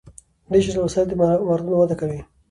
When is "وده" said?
1.77-1.95